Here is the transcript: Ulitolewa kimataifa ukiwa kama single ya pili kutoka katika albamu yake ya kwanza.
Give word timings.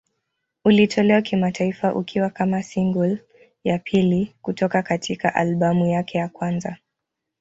Ulitolewa 0.65 1.21
kimataifa 1.21 1.95
ukiwa 1.95 2.29
kama 2.29 2.63
single 2.63 3.17
ya 3.63 3.79
pili 3.79 4.35
kutoka 4.41 4.83
katika 4.83 5.35
albamu 5.35 5.85
yake 5.85 6.17
ya 6.17 6.27
kwanza. 6.29 6.77